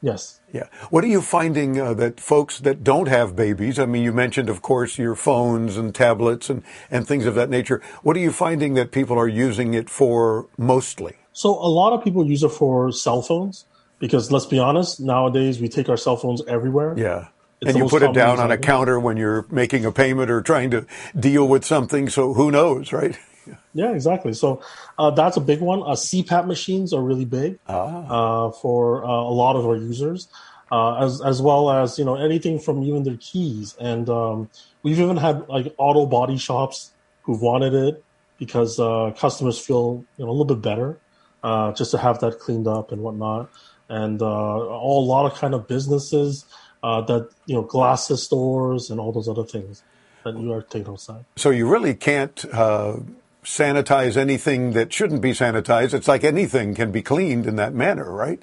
[0.00, 0.40] Yes.
[0.52, 0.68] Yeah.
[0.90, 4.48] What are you finding uh, that folks that don't have babies, I mean, you mentioned,
[4.48, 7.82] of course, your phones and tablets and, and things of that nature.
[8.02, 11.16] What are you finding that people are using it for mostly?
[11.36, 13.66] So a lot of people use it for cell phones
[13.98, 16.94] because let's be honest, nowadays we take our cell phones everywhere.
[16.96, 17.28] Yeah.
[17.60, 20.40] It's and you put it down on a counter when you're making a payment or
[20.40, 20.86] trying to
[21.18, 22.08] deal with something.
[22.08, 23.18] So who knows, right?
[23.74, 24.32] Yeah, exactly.
[24.32, 24.60] So
[24.98, 25.80] uh, that's a big one.
[25.82, 30.26] Uh, CPAP machines are really big uh, for uh, a lot of our users,
[30.72, 33.76] uh, as as well as you know anything from even their keys.
[33.78, 34.50] And um,
[34.82, 36.90] we've even had like auto body shops
[37.22, 38.02] who've wanted it
[38.40, 40.98] because uh, customers feel you know a little bit better
[41.46, 43.48] uh, just to have that cleaned up and whatnot.
[43.88, 46.44] And uh, all, a lot of kind of businesses
[46.82, 49.82] uh, that you know glasses stores and all those other things
[50.24, 51.24] that you are taking outside.
[51.36, 52.96] So you really can't uh,
[53.44, 55.94] sanitize anything that shouldn't be sanitized.
[55.94, 58.42] It's like anything can be cleaned in that manner, right?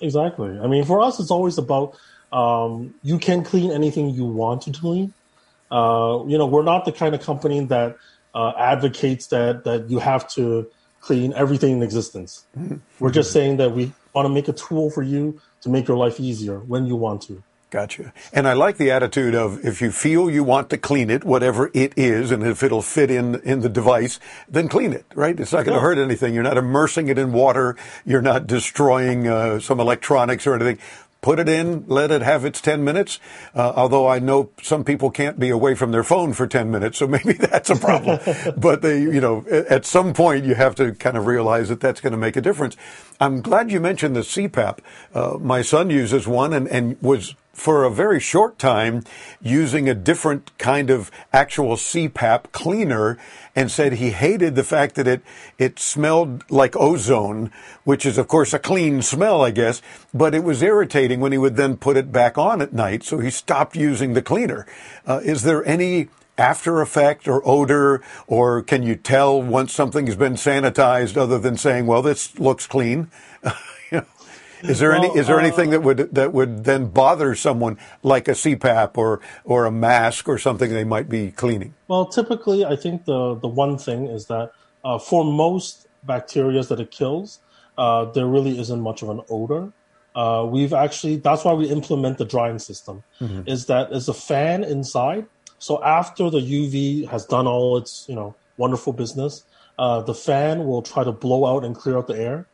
[0.00, 0.58] Exactly.
[0.58, 1.94] I mean, for us, it's always about
[2.32, 5.12] um, you can clean anything you want to clean.
[5.70, 7.98] Uh, you know, we're not the kind of company that
[8.34, 12.44] uh, advocates that that you have to clean everything in existence.
[12.58, 12.76] Mm-hmm.
[12.98, 15.96] We're just saying that we want to make a tool for you to make your
[15.96, 17.42] life easier when you want to.
[17.70, 18.12] Gotcha.
[18.32, 21.70] And I like the attitude of if you feel you want to clean it, whatever
[21.72, 25.06] it is, and if it'll fit in in the device, then clean it.
[25.14, 25.38] Right?
[25.38, 26.34] It's not going to hurt anything.
[26.34, 27.76] You're not immersing it in water.
[28.04, 30.78] You're not destroying uh, some electronics or anything.
[31.20, 33.20] Put it in, let it have its 10 minutes.
[33.54, 36.98] Uh, although I know some people can't be away from their phone for 10 minutes,
[36.98, 38.20] so maybe that's a problem.
[38.56, 42.00] but they, you know, at some point you have to kind of realize that that's
[42.00, 42.76] going to make a difference.
[43.20, 44.78] I'm glad you mentioned the CPAP.
[45.14, 49.02] Uh, my son uses one and, and was for a very short time
[49.40, 53.18] using a different kind of actual CPAP cleaner
[53.54, 55.22] and said he hated the fact that it,
[55.58, 57.50] it smelled like ozone,
[57.84, 59.82] which is of course a clean smell, I guess,
[60.14, 63.02] but it was irritating when he would then put it back on at night.
[63.02, 64.66] So he stopped using the cleaner.
[65.06, 66.08] Uh, is there any
[66.38, 71.56] after effect or odor, or can you tell once something has been sanitized other than
[71.56, 73.10] saying, well, this looks clean?
[74.62, 77.78] Is there Well, any is there uh, anything that would that would then bother someone
[78.02, 81.74] like a CPAP or or a mask or something they might be cleaning?
[81.88, 84.52] Well, typically, I think the the one thing is that
[84.84, 87.40] uh, for most bacteria that it kills,
[87.78, 89.72] uh, there really isn't much of an odor.
[90.14, 93.02] Uh, we've actually that's why we implement the drying system.
[93.20, 93.48] Mhm.
[93.48, 95.26] Is that is a fan inside.
[95.58, 99.44] So after the UV has done all its you know wonderful business,
[99.78, 102.46] uh, the fan will try to blow out and clear out the air.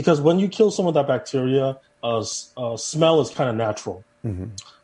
[0.00, 2.24] Because when you kill some of that bacteria, uh,
[2.56, 4.04] uh, smell is kind of natural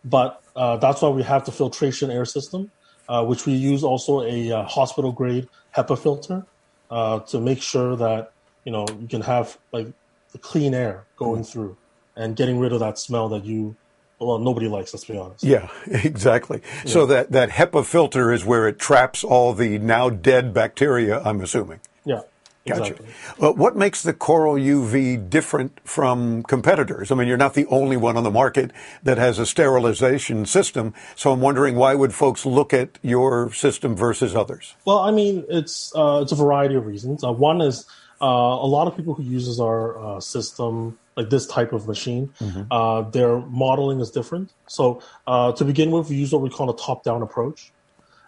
[0.04, 2.70] but uh, that's why we have the filtration air system,
[3.08, 6.46] uh, which we use also a uh, hospital grade HEPA filter
[6.90, 8.32] uh, to make sure that
[8.64, 9.88] you know you can have like
[10.32, 11.76] the clean air going through
[12.14, 13.76] and getting rid of that smell that you
[14.18, 14.94] well nobody likes.
[14.94, 15.44] Let's be honest.
[15.44, 16.62] Yeah, exactly.
[16.86, 21.20] So that that HEPA filter is where it traps all the now dead bacteria.
[21.20, 21.80] I'm assuming.
[22.04, 22.22] Yeah.
[22.66, 22.82] Gotcha.
[22.94, 23.06] Exactly.
[23.40, 27.10] Uh, what makes the Coral UV different from competitors?
[27.10, 28.72] I mean, you're not the only one on the market
[29.04, 30.92] that has a sterilization system.
[31.14, 34.74] So I'm wondering why would folks look at your system versus others?
[34.84, 37.22] Well, I mean, it's uh, it's a variety of reasons.
[37.22, 37.86] Uh, one is
[38.20, 42.30] uh, a lot of people who uses our uh, system, like this type of machine,
[42.40, 42.66] Mhm.
[42.70, 44.50] uh, their modeling is different.
[44.66, 47.70] So uh, to begin with, we use what we call a top-down approach.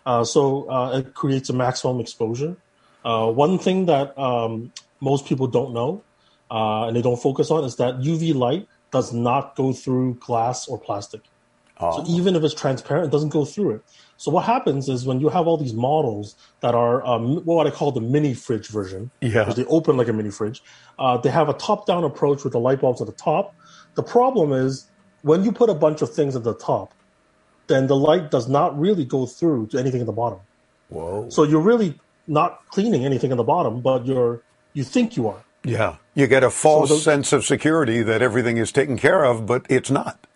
[0.07, 2.57] Uh, so uh, it creates a maximum exposure.
[3.05, 6.05] Uh, one thing that um, most people don't know
[6.51, 10.67] uh, and they don't focus on is that UV light does not go through glass
[10.67, 11.23] or plastic.
[11.81, 13.83] So even if it's transparent, it doesn't go through it.
[14.17, 17.71] So what happens is when you have all these models that are um, what I
[17.71, 19.45] call the mini fridge version, Yeah.
[19.45, 20.61] because they open like a mini fridge,
[20.99, 23.55] uh, they have a top-down approach with the light bulbs at the top.
[23.95, 24.91] The problem is
[25.23, 26.95] when you put a bunch of things at the top,
[27.69, 30.41] then the light does not really go through to anything at the bottom.
[30.89, 31.29] Whoa.
[31.29, 34.43] So you're really not cleaning anything in the bottom, but you're
[34.75, 35.43] you think you are.
[35.65, 35.97] Yeah.
[36.15, 39.47] You get a false So those- sense of security that everything is taken care of,
[39.47, 40.27] but it's not.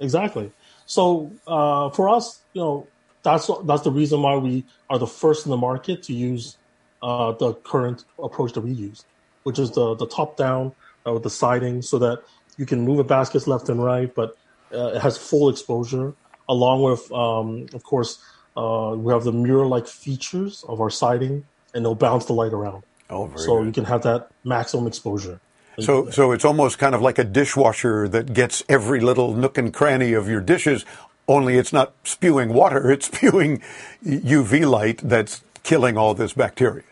[0.00, 0.52] Exactly.
[0.86, 2.86] So uh, for us, you know,
[3.22, 6.56] that's that's the reason why we are the first in the market to use
[7.02, 9.04] uh, the current approach that we use,
[9.42, 10.72] which is the the top down
[11.06, 12.22] uh, with the siding, so that
[12.56, 14.36] you can move the baskets left and right, but
[14.72, 16.14] uh, it has full exposure.
[16.50, 18.18] Along with, um, of course,
[18.58, 22.52] uh, we have the mirror like features of our siding, and it'll bounce the light
[22.52, 22.82] around.
[23.08, 23.66] Oh, so good.
[23.66, 25.40] you can have that maximum exposure.
[25.78, 29.72] So, so it's almost kind of like a dishwasher that gets every little nook and
[29.72, 30.84] cranny of your dishes.
[31.28, 33.62] Only it's not spewing water; it's spewing
[34.04, 36.84] UV light that's killing all this bacteria.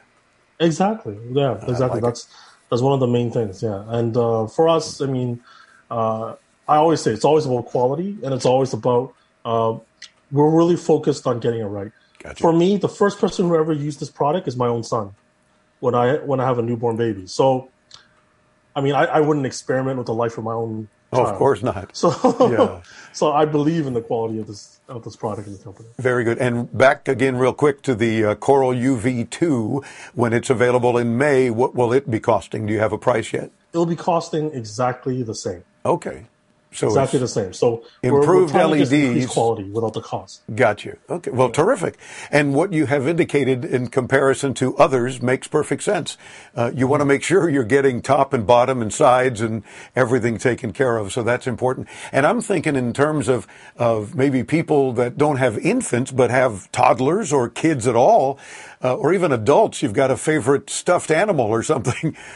[0.61, 1.19] Exactly.
[1.33, 2.01] Yeah, exactly.
[2.01, 2.29] that's
[2.71, 3.61] that's one of the main things.
[3.61, 5.41] Yeah, and uh, for us, I mean,
[5.91, 6.37] uh,
[6.69, 9.79] I always say it's always about quality, and it's always about uh,
[10.31, 11.93] we're really focused on getting it right.
[12.39, 15.15] For me, the first person who ever used this product is my own son
[15.81, 17.27] when I when I have a newborn baby.
[17.27, 17.69] So,
[18.75, 20.89] I mean, I, I wouldn't experiment with the life of my own.
[21.13, 21.97] Oh, of course not.
[21.97, 22.11] So,
[22.51, 22.83] Yeah.
[23.13, 25.89] so I believe in the quality of this of this product and the company.
[25.99, 26.39] Very good.
[26.39, 29.85] And back again, real quick to the uh, Coral UV2
[30.15, 31.51] when it's available in May.
[31.51, 32.67] What will it be costing?
[32.67, 33.51] Do you have a price yet?
[33.73, 35.63] It'll be costing exactly the same.
[35.85, 36.27] Okay.
[36.77, 37.53] So exactly the same.
[37.53, 39.27] So we're- improved we're increase LEDs.
[39.33, 40.43] quality without the cost.
[40.55, 40.97] Got you.
[41.09, 41.31] Okay.
[41.31, 41.97] Well, terrific.
[42.31, 46.17] And what you have indicated in comparison to others makes perfect sense.
[46.55, 49.63] Uh, you want to make sure you're getting top and bottom and sides and
[49.95, 51.13] everything taken care of.
[51.13, 51.89] So that's important.
[52.13, 53.47] And I'm thinking in terms of,
[53.77, 58.39] of maybe people that don't have infants, but have toddlers or kids at all,
[58.83, 59.83] uh, or even adults.
[59.83, 62.17] You've got a favorite stuffed animal or something.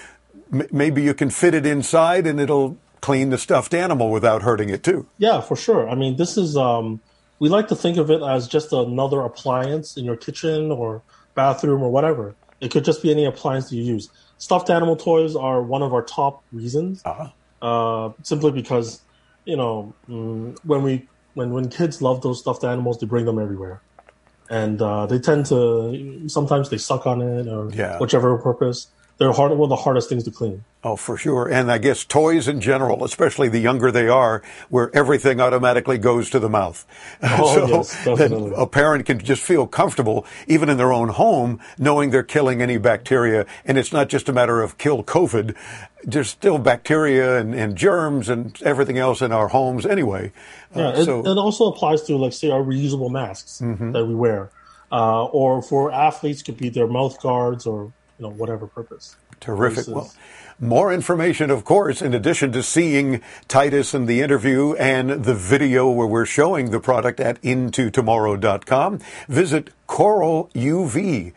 [0.72, 4.82] Maybe you can fit it inside and it'll clean the stuffed animal without hurting it
[4.82, 5.08] too.
[5.18, 5.88] Yeah, for sure.
[5.88, 7.00] I mean, this is um,
[7.38, 11.02] we like to think of it as just another appliance in your kitchen or
[11.34, 12.36] bathroom, or whatever.
[12.60, 14.10] It could just be any appliance you use.
[14.38, 17.30] Stuffed animal toys are one of our top reasons, uh-huh.
[17.62, 19.04] uh, simply because
[19.44, 23.38] you know mm, when we when when kids love those stuffed animals, they bring them
[23.38, 23.82] everywhere,
[24.50, 27.98] and uh, they tend to sometimes they suck on it or Yeah.
[27.98, 28.92] whichever purpose.
[29.20, 30.64] They're hard, one of the hardest things to clean.
[30.82, 31.46] Oh, for sure.
[31.46, 34.40] And I guess toys in general, especially the younger they are,
[34.70, 36.86] where everything automatically goes to the mouth.
[37.22, 38.54] Oh, yes, that definitely.
[38.56, 42.78] a parent can just feel comfortable, even in their own home, knowing they're killing any
[42.78, 43.44] bacteria.
[43.66, 45.54] And it's not just a matter of kill COVID.
[46.02, 50.32] There's still bacteria and, and germs and everything else in our homes anyway.
[50.74, 53.92] Yeah, Uh, it, so, it also applies to like say our reusable masks Mhm.
[53.92, 54.48] that we wear,
[54.90, 59.16] uh, or for athletes could be their mouth guards or you know whatever purpose.
[59.40, 59.86] Terrific.
[59.88, 60.12] Well,
[60.58, 65.90] more information, of course, in addition to seeing Titus and the interview and the video
[65.90, 69.00] where we're showing the product at intotomorrow.com.
[69.26, 71.32] Visit coraluv.com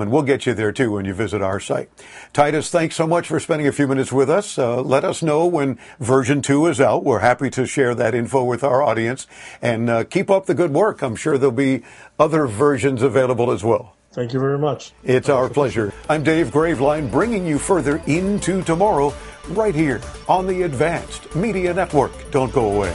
[0.00, 1.90] and we'll get you there too when you visit our site.
[2.32, 4.56] Titus, thanks so much for spending a few minutes with us.
[4.56, 7.02] Uh, let us know when version two is out.
[7.02, 9.26] We're happy to share that info with our audience
[9.60, 11.02] and uh, keep up the good work.
[11.02, 11.82] I'm sure there'll be
[12.20, 13.96] other versions available as well.
[14.12, 14.92] Thank you very much.
[15.04, 15.92] It's our pleasure.
[16.08, 19.14] I'm Dave Graveline, bringing you further into tomorrow
[19.48, 22.12] right here on the Advanced Media Network.
[22.30, 22.94] Don't go away.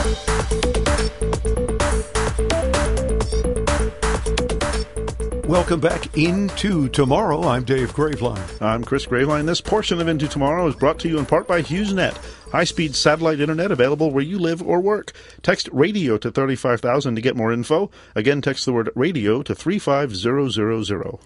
[5.51, 7.43] Welcome back into tomorrow.
[7.43, 8.61] I'm Dave Graveline.
[8.61, 9.45] I'm Chris Graveline.
[9.45, 12.15] This portion of Into Tomorrow is brought to you in part by HughesNet,
[12.53, 15.11] high-speed satellite internet available where you live or work.
[15.41, 17.91] Text radio to 35000 to get more info.
[18.15, 21.19] Again, text the word radio to 35000.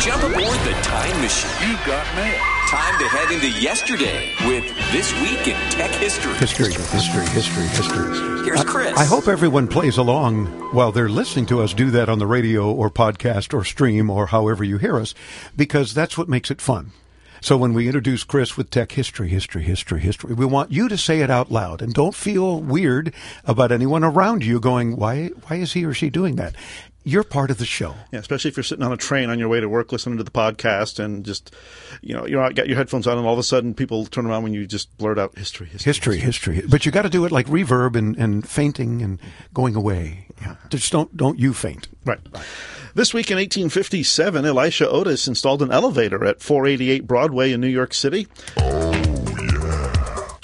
[0.00, 1.68] Jump aboard the time machine.
[1.68, 2.55] You got mail.
[2.66, 6.34] Time to head into yesterday with This Week in Tech History.
[6.34, 8.44] History, history, history, history.
[8.44, 8.98] Here's Chris.
[8.98, 12.72] I hope everyone plays along while they're listening to us do that on the radio
[12.72, 15.14] or podcast or stream or however you hear us,
[15.54, 16.90] because that's what makes it fun.
[17.40, 20.98] So when we introduce Chris with tech history, history, history, history, we want you to
[20.98, 23.14] say it out loud and don't feel weird
[23.44, 26.56] about anyone around you going, why, why is he or she doing that?
[27.08, 27.94] You're part of the show.
[28.10, 30.24] Yeah, especially if you're sitting on a train on your way to work listening to
[30.24, 31.54] the podcast and just,
[32.02, 34.26] you know, you're out, got your headphones on and all of a sudden people turn
[34.26, 35.88] around when you just blurt out history, history.
[35.88, 36.62] History, history.
[36.68, 39.20] But you got to do it like reverb and, and fainting and
[39.54, 40.26] going away.
[40.40, 40.56] Yeah.
[40.68, 41.86] Just don't, don't you faint.
[42.04, 42.18] Right.
[42.96, 47.94] This week in 1857, Elisha Otis installed an elevator at 488 Broadway in New York
[47.94, 48.26] City.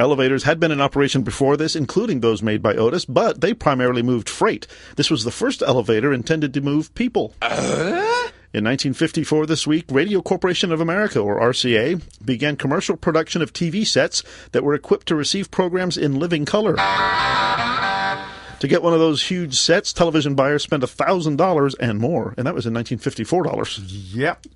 [0.03, 4.03] Elevators had been in operation before this, including those made by Otis, but they primarily
[4.03, 4.67] moved freight.
[4.97, 7.35] This was the first elevator intended to move people.
[7.41, 8.29] Uh?
[8.53, 13.87] In 1954, this week, Radio Corporation of America, or RCA, began commercial production of TV
[13.87, 16.75] sets that were equipped to receive programs in living color.
[16.75, 22.57] To get one of those huge sets, television buyers spent $1,000 and more, and that
[22.57, 23.79] was in 1954 dollars.
[24.13, 24.47] Yep.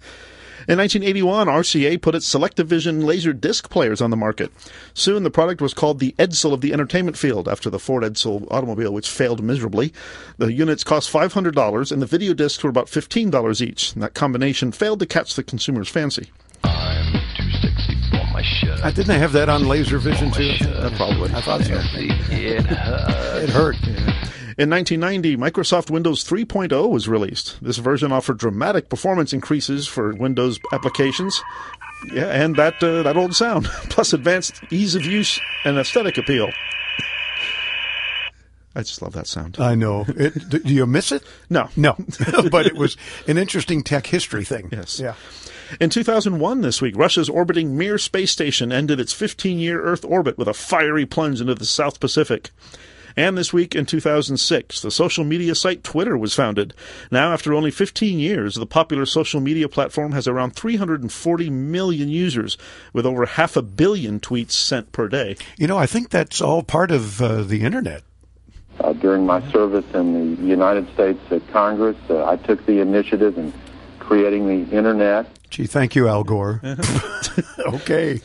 [0.68, 4.50] In 1981, RCA put its Selectavision laser disc players on the market.
[4.94, 8.48] Soon, the product was called the Edsel of the entertainment field after the Ford Edsel
[8.50, 9.92] automobile, which failed miserably.
[10.38, 13.92] The units cost $500, and the video discs were about $15 each.
[13.92, 16.30] And that combination failed to catch the consumer's fancy.
[18.82, 20.52] Uh, didn't they have that on Laser Vision too?
[20.64, 21.30] Uh, probably.
[21.32, 21.80] I thought so.
[22.30, 23.42] It hurt.
[23.42, 23.76] It hurt.
[24.58, 27.62] In 1990, Microsoft Windows 3.0 was released.
[27.62, 31.42] This version offered dramatic performance increases for Windows applications.
[32.10, 36.50] Yeah, and that uh, that old sound, plus advanced ease of use and aesthetic appeal.
[38.74, 39.56] I just love that sound.
[39.58, 40.06] I know.
[40.08, 41.22] It, do you miss it?
[41.50, 41.68] No.
[41.76, 41.96] No.
[42.50, 42.96] but it was
[43.26, 44.70] an interesting tech history thing.
[44.72, 45.00] Yes.
[45.00, 45.14] Yeah.
[45.80, 50.38] In 2001, this week, Russia's orbiting Mir space station ended its 15 year Earth orbit
[50.38, 52.50] with a fiery plunge into the South Pacific.
[53.16, 56.74] And this week in 2006, the social media site Twitter was founded.
[57.10, 62.58] Now, after only 15 years, the popular social media platform has around 340 million users,
[62.92, 65.36] with over half a billion tweets sent per day.
[65.56, 68.02] You know, I think that's all part of uh, the internet.
[68.78, 73.38] Uh, during my service in the United States uh, Congress, uh, I took the initiative
[73.38, 73.54] in
[73.98, 75.26] creating the internet.
[75.48, 76.60] Gee, thank you, Al Gore.
[77.58, 78.20] okay.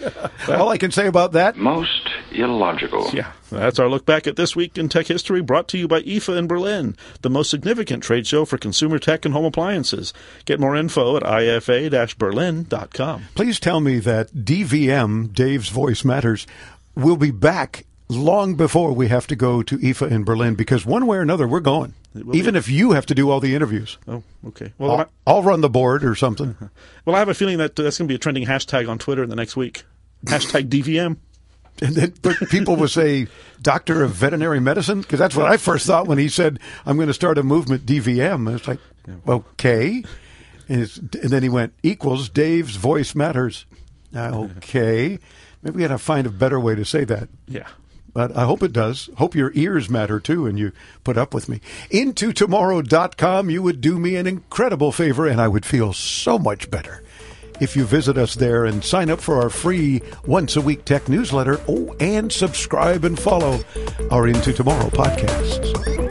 [0.50, 1.56] all I can say about that.
[1.56, 3.10] Most illogical.
[3.14, 6.02] Yeah, that's our look back at this week in tech history brought to you by
[6.02, 10.14] IFA in Berlin, the most significant trade show for consumer tech and home appliances.
[10.46, 13.24] Get more info at ifa-berlin.com.
[13.36, 16.48] Please tell me that DVM, Dave's Voice Matters,
[16.96, 21.08] will be back long before we have to go to IFA in Berlin because one
[21.08, 21.94] way or another we're going.
[22.34, 22.60] Even be.
[22.60, 23.98] if you have to do all the interviews.
[24.08, 24.74] Oh, okay.
[24.78, 26.56] Well, Well, I'll, I'll run the board or something.
[27.06, 29.00] well, I have a feeling that uh, that's going to be a trending hashtag on
[29.00, 29.84] Twitter in the next week.
[30.26, 31.18] Hashtag DVM.
[31.82, 33.28] And then but people would say,
[33.62, 35.02] Doctor of Veterinary Medicine?
[35.02, 37.86] Because that's what I first thought when he said, I'm going to start a movement,
[37.86, 38.54] DVM.
[38.56, 38.80] It's like,
[39.28, 40.04] okay.
[40.70, 43.66] And, it's, and then he went, equals Dave's voice matters.
[44.14, 45.20] Okay.
[45.64, 47.30] Maybe we got to find a better way to say that.
[47.48, 47.68] Yeah.
[48.14, 49.10] But I hope it does.
[49.18, 50.74] Hope your ears matter too and you
[51.06, 51.62] put up with me.
[51.90, 56.70] Into tomorrow.com, you would do me an incredible favor and I would feel so much
[56.70, 57.04] better
[57.62, 61.08] if you visit us there and sign up for our free once a week tech
[61.08, 61.62] newsletter.
[61.70, 63.62] Oh, and subscribe and follow
[64.10, 66.11] our Into Tomorrow podcasts.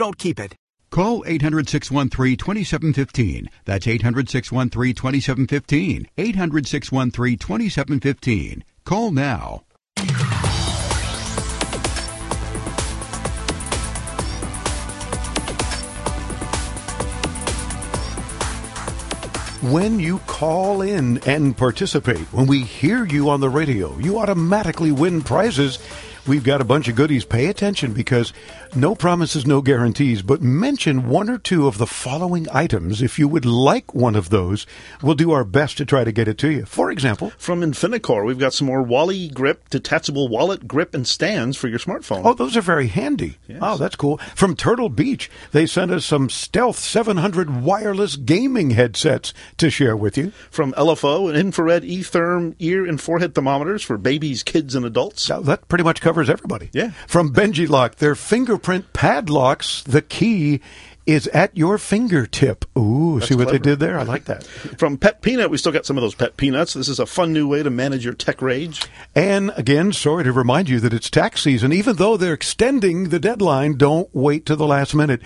[0.00, 0.56] don't keep it.
[0.90, 3.48] Call 800 613 2715.
[3.64, 6.08] That's 800 613 2715.
[6.18, 8.64] 800 613 2715.
[8.84, 9.62] Call now.
[19.62, 24.90] When you call in and participate, when we hear you on the radio, you automatically
[24.90, 25.78] win prizes.
[26.26, 27.24] We've got a bunch of goodies.
[27.24, 28.32] Pay attention because
[28.74, 33.02] no promises, no guarantees, but mention one or two of the following items.
[33.02, 34.66] If you would like one of those,
[35.02, 36.66] we'll do our best to try to get it to you.
[36.66, 41.56] For example, From Infinicore, we've got some more Wally grip, detachable wallet grip, and stands
[41.56, 42.22] for your smartphone.
[42.24, 43.38] Oh, those are very handy.
[43.60, 44.18] Oh, that's cool.
[44.36, 50.16] From Turtle Beach, they sent us some Stealth 700 wireless gaming headsets to share with
[50.16, 50.32] you.
[50.50, 55.26] From LFO, an infrared e-therm ear and forehead thermometers for babies, kids, and adults.
[55.26, 56.70] That pretty much covers everybody.
[56.72, 56.90] Yeah.
[57.06, 60.60] From Benji Lock, their fingerprint padlocks, the key
[61.06, 62.64] is at your fingertip.
[62.78, 63.98] Ooh, That's see what they did there?
[63.98, 64.44] I like that.
[64.44, 66.74] From Pet Peanut, we still got some of those Pet Peanuts.
[66.74, 68.82] This is a fun new way to manage your tech rage.
[69.14, 71.72] And again, sorry to remind you that it's tax season.
[71.72, 75.20] Even though they're extending the deadline, don't wait to the last minute.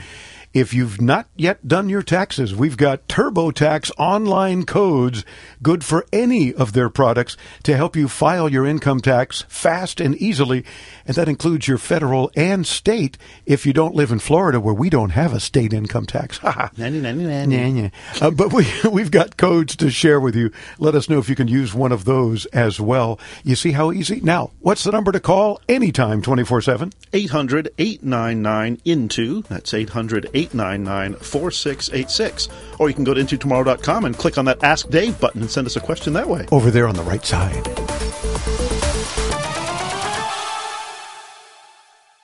[0.55, 5.25] If you've not yet done your taxes, we've got TurboTax online codes
[5.65, 10.15] good for any of their products to help you file your income tax fast and
[10.15, 10.65] easily.
[11.07, 14.91] And that includes your federal and state if you don't live in Florida where we
[14.91, 16.41] don't have a state income tax.
[16.77, 18.27] Nanny, nanny, Nah, nah.
[18.29, 20.53] Uh, but we, we've got codes to share with you.
[20.79, 23.19] Let us know if you can use one of those as well.
[23.43, 24.21] You see how easy?
[24.21, 26.93] Now, what's the number to call anytime 24 7?
[27.13, 29.43] 800 899 INTO.
[29.49, 32.49] That's 800 899 4686.
[32.79, 35.67] Or you can go to intotomorrow.com and click on that Ask Dave button and send
[35.67, 36.47] us a question that way.
[36.53, 37.65] Over there on the right side.